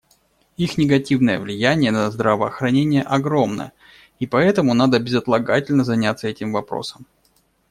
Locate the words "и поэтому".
4.17-4.73